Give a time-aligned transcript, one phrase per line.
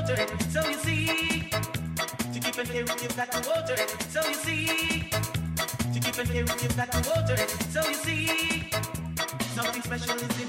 [0.00, 1.50] water, so you see.
[2.32, 3.76] To keep and carry, you've got to water,
[4.08, 5.10] so you see.
[5.92, 7.36] To keep and carry, you've got to water,
[7.70, 8.70] so you see.
[9.54, 10.39] Something special is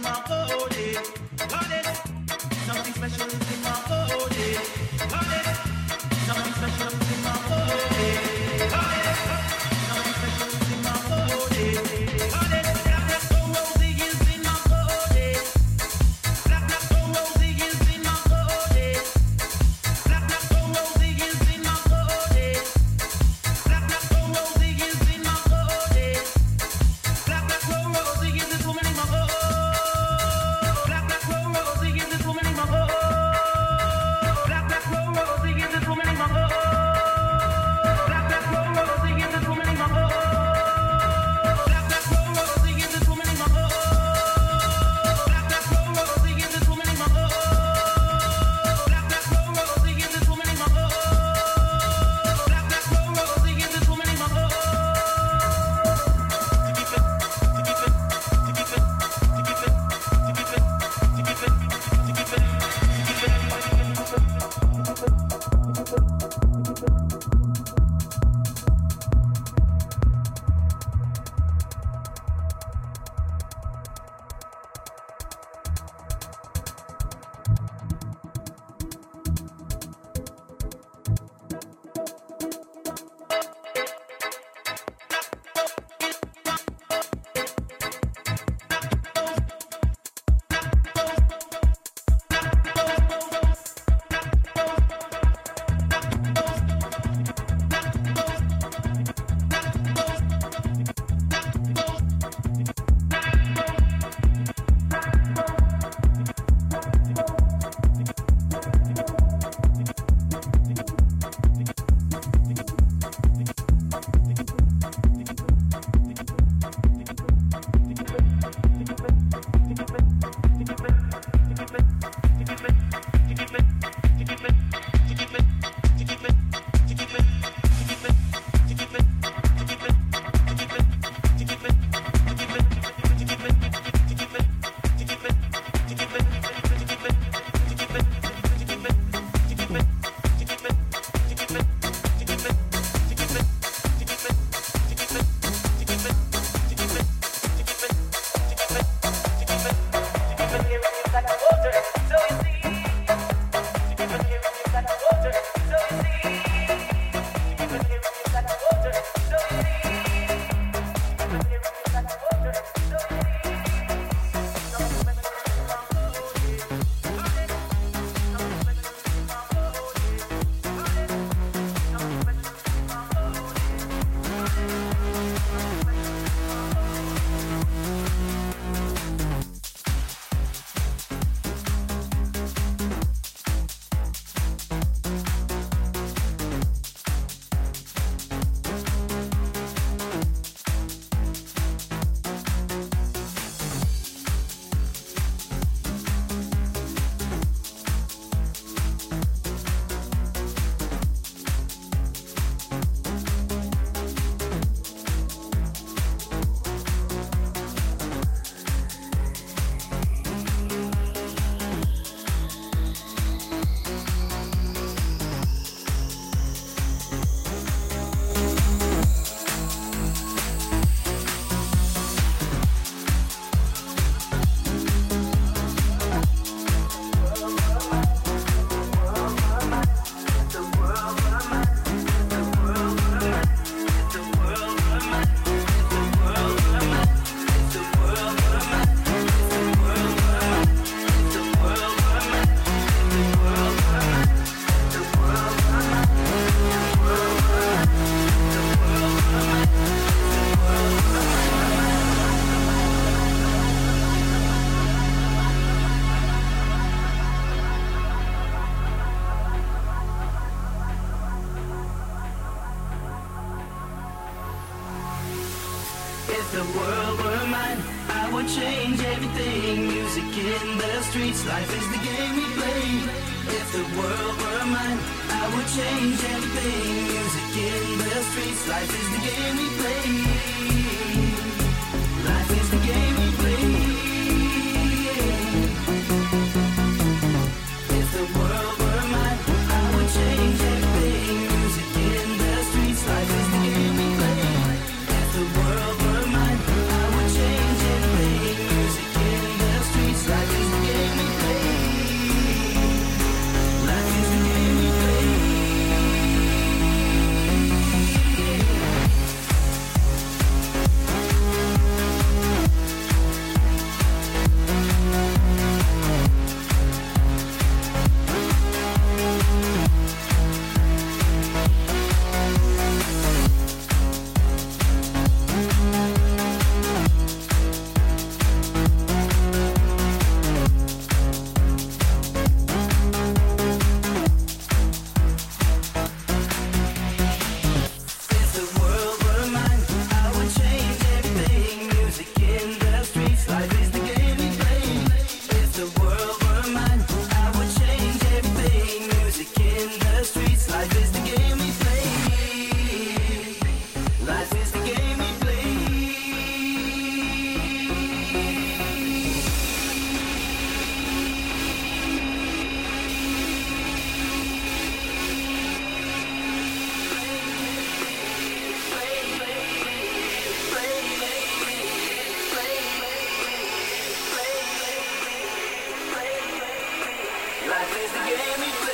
[378.04, 378.91] Is the game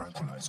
[0.00, 0.48] It makes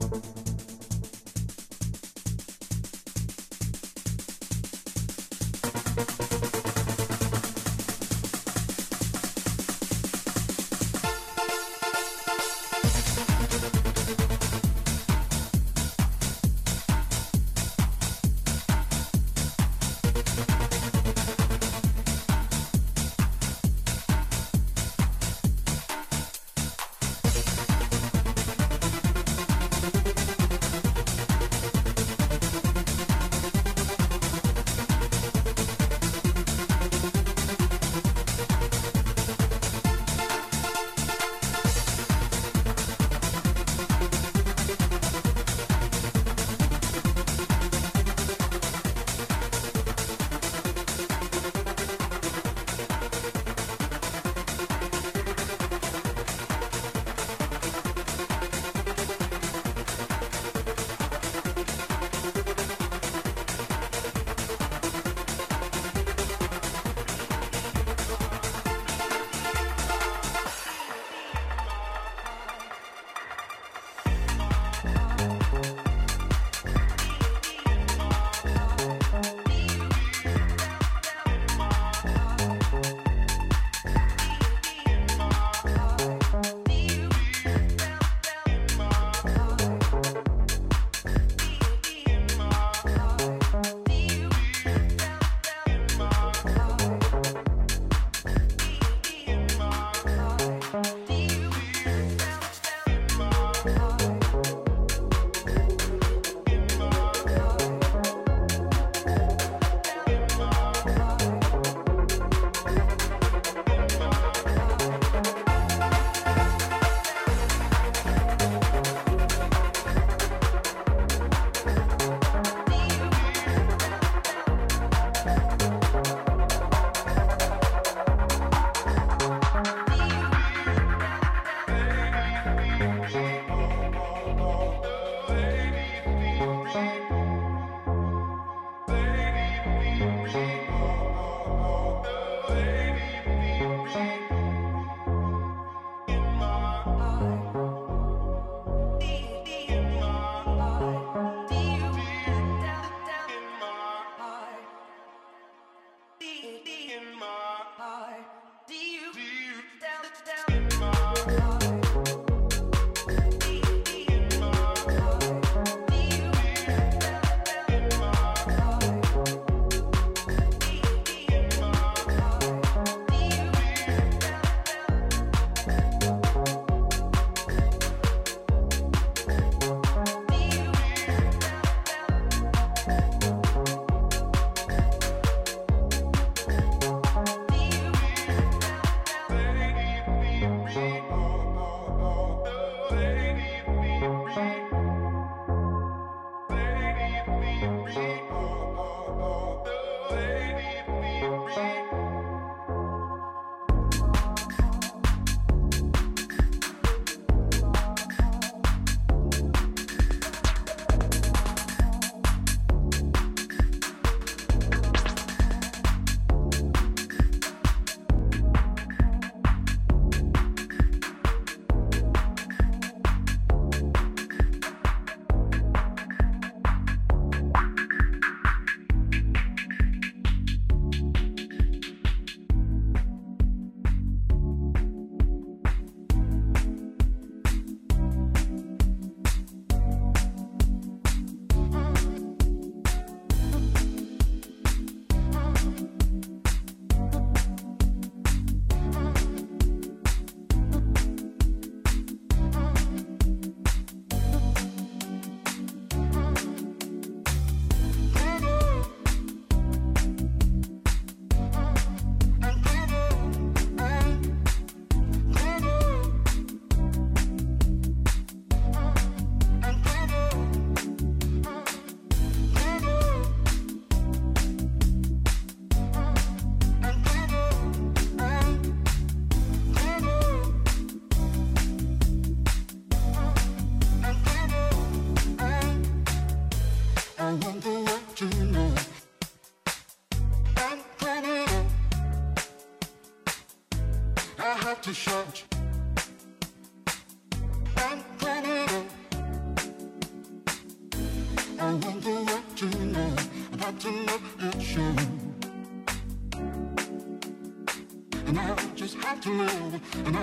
[309.21, 310.19] to live, and I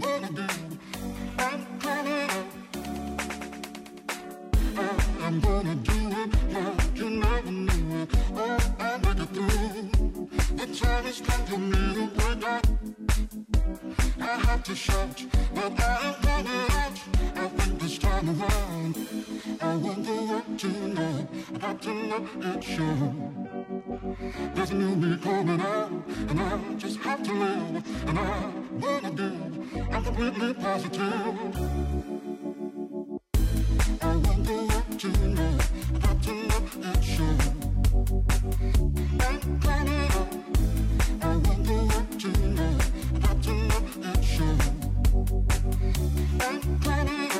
[0.00, 0.46] wanna do.
[1.38, 2.46] I'm coming up.
[4.76, 8.10] I am gonna do it like you never knew it.
[8.34, 10.28] Oh, I'll make it through.
[10.56, 12.66] The time has come for me to break out.
[14.20, 15.24] I have to shout,
[15.54, 16.98] but I am coming out.
[17.36, 18.96] I think this time around,
[19.60, 21.28] I want the world to know.
[21.54, 23.41] I got to let it show.
[24.54, 25.90] There's a new me coming out,
[26.28, 29.32] and I just have to live, and I wanna do.
[29.90, 31.02] I'm completely positive.
[34.00, 35.58] I the world to know.
[36.00, 37.36] Got to let it show.
[39.20, 40.32] I'm coming out.
[41.22, 42.74] I the world to know.
[43.20, 44.56] Got to let it show.
[46.40, 47.31] I'm coming